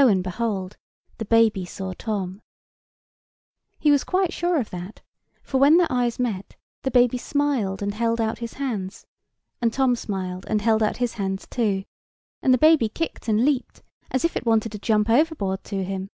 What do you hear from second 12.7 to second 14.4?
kicked and leaped, as if